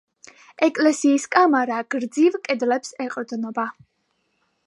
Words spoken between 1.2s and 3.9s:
კამარა გრძივ კედლებს ეყრდნობა.